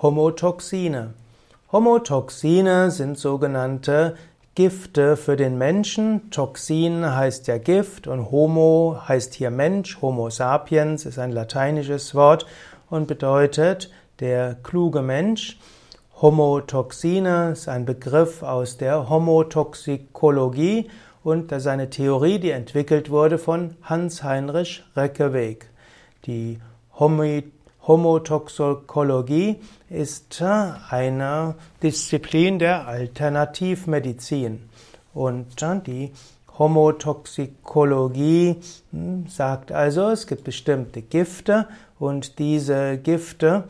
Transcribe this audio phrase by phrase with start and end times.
[0.00, 1.14] Homotoxine.
[1.72, 4.14] Homotoxine sind sogenannte
[4.54, 6.30] Gifte für den Menschen.
[6.30, 10.00] Toxin heißt ja Gift und Homo heißt hier Mensch.
[10.00, 12.46] Homo sapiens ist ein lateinisches Wort
[12.88, 13.90] und bedeutet
[14.20, 15.58] der kluge Mensch.
[16.22, 20.88] Homotoxine ist ein Begriff aus der Homotoxikologie
[21.24, 25.70] und das ist eine Theorie, die entwickelt wurde von Hans-Heinrich Reckeweg.
[26.24, 26.60] Die
[27.88, 29.56] Homotoxikologie
[29.88, 34.68] ist eine Disziplin der Alternativmedizin
[35.14, 35.46] und
[35.86, 36.12] die
[36.58, 38.56] Homotoxikologie
[38.92, 41.66] hm, sagt also, es gibt bestimmte Gifte
[41.98, 43.64] und diese Gifte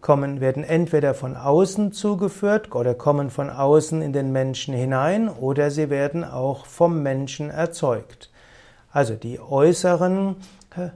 [0.00, 5.70] kommen, werden entweder von außen zugeführt oder kommen von außen in den Menschen hinein oder
[5.70, 8.30] sie werden auch vom Menschen erzeugt.
[8.90, 10.36] Also die äußeren
[10.76, 10.88] äh,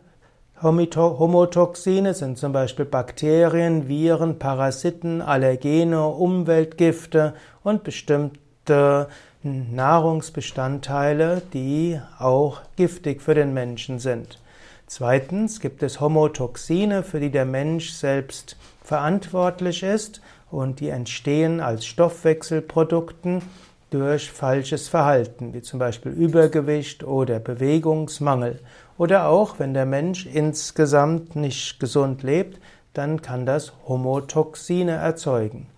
[0.63, 9.09] Homotoxine sind zum Beispiel Bakterien, Viren, Parasiten, Allergene, Umweltgifte und bestimmte
[9.43, 14.41] Nahrungsbestandteile, die auch giftig für den Menschen sind.
[14.87, 21.87] Zweitens gibt es Homotoxine, für die der Mensch selbst verantwortlich ist und die entstehen als
[21.87, 23.43] Stoffwechselprodukten
[23.91, 28.61] durch falsches Verhalten, wie zum Beispiel Übergewicht oder Bewegungsmangel.
[28.99, 32.61] Oder auch, wenn der Mensch insgesamt nicht gesund lebt,
[32.93, 35.69] dann kann das Homotoxine erzeugen.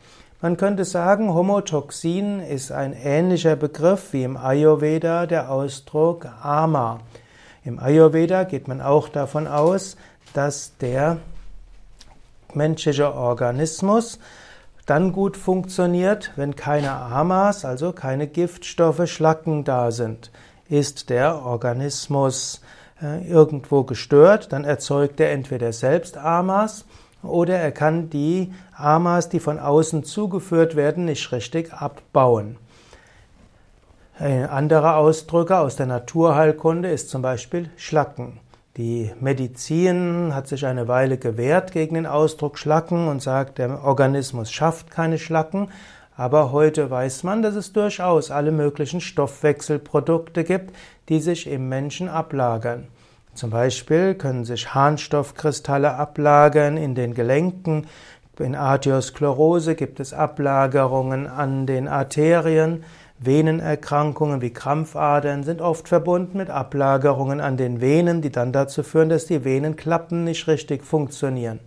[0.41, 7.01] Man könnte sagen, Homotoxin ist ein ähnlicher Begriff wie im Ayurveda der Ausdruck Ama.
[7.63, 9.99] Im Ayurveda geht man auch davon aus,
[10.33, 11.19] dass der
[12.55, 14.19] menschliche Organismus
[14.87, 20.31] dann gut funktioniert, wenn keine Amas, also keine Giftstoffe, Schlacken da sind.
[20.71, 22.63] Ist der Organismus
[23.29, 26.85] irgendwo gestört, dann erzeugt er entweder selbst Amas
[27.23, 32.57] oder er kann die Amas, die von außen zugeführt werden, nicht richtig abbauen.
[34.19, 38.39] Ein anderer Ausdrücke aus der Naturheilkunde ist zum Beispiel Schlacken.
[38.77, 44.53] Die Medizin hat sich eine Weile gewehrt gegen den Ausdruck Schlacken und sagt, der Organismus
[44.53, 45.69] schafft keine Schlacken.
[46.21, 50.77] Aber heute weiß man, dass es durchaus alle möglichen Stoffwechselprodukte gibt,
[51.09, 52.89] die sich im Menschen ablagern.
[53.33, 57.87] Zum Beispiel können sich Harnstoffkristalle ablagern in den Gelenken.
[58.39, 62.85] In Arteriosklerose gibt es Ablagerungen an den Arterien.
[63.19, 69.09] Venenerkrankungen wie Krampfadern sind oft verbunden mit Ablagerungen an den Venen, die dann dazu führen,
[69.09, 71.61] dass die Venenklappen nicht richtig funktionieren.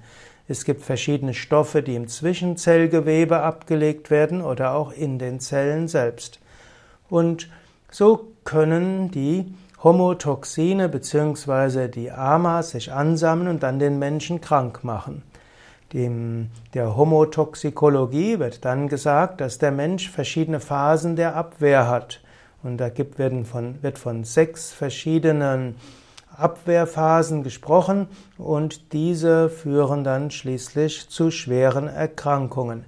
[0.47, 6.39] Es gibt verschiedene Stoffe, die im Zwischenzellgewebe abgelegt werden oder auch in den Zellen selbst.
[7.09, 7.49] Und
[7.89, 9.53] so können die
[9.83, 11.87] Homotoxine bzw.
[11.87, 15.23] die Amas sich ansammeln und dann den Menschen krank machen.
[15.93, 22.21] In der Homotoxikologie wird dann gesagt, dass der Mensch verschiedene Phasen der Abwehr hat.
[22.63, 25.75] Und da gibt, werden von, wird von sechs verschiedenen
[26.37, 28.07] Abwehrphasen gesprochen
[28.37, 32.85] und diese führen dann schließlich zu schweren Erkrankungen.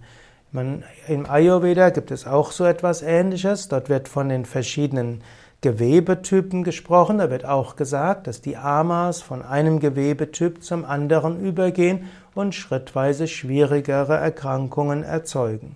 [0.51, 3.67] Man, Im Ayurveda gibt es auch so etwas Ähnliches.
[3.67, 5.22] Dort wird von den verschiedenen
[5.59, 7.17] Gewebetypen gesprochen.
[7.17, 13.27] Da wird auch gesagt, dass die Amas von einem Gewebetyp zum anderen übergehen und schrittweise
[13.27, 15.75] schwierigere Erkrankungen erzeugen.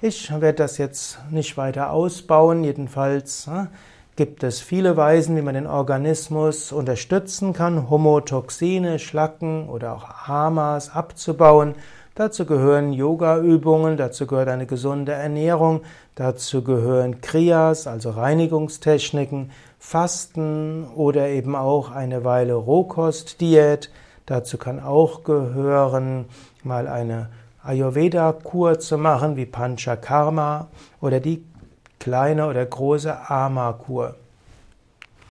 [0.00, 3.68] Ich werde das jetzt nicht weiter ausbauen, jedenfalls hm,
[4.16, 10.90] gibt es viele Weisen, wie man den Organismus unterstützen kann, Homotoxine, Schlacken oder auch Amas
[10.90, 11.74] abzubauen.
[12.14, 15.82] Dazu gehören Yoga-Übungen, dazu gehört eine gesunde Ernährung,
[16.14, 23.90] dazu gehören Kriyas, also Reinigungstechniken, Fasten oder eben auch eine Weile Rohkostdiät.
[24.24, 26.24] Dazu kann auch gehören,
[26.64, 27.28] mal eine
[27.62, 30.68] Ayurveda-Kur zu machen, wie Panchakarma
[31.02, 31.44] oder die
[32.06, 34.14] kleine oder große Ama-Kur.